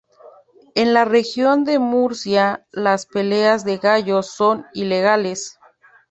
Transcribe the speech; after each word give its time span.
En 0.73 0.93
la 0.95 1.05
Región 1.05 1.63
de 1.63 1.77
Murcia 1.77 2.65
las 2.71 3.05
peleas 3.05 3.63
de 3.65 3.77
gallos 3.77 4.31
son 4.31 4.65
ilegales. 4.73 5.59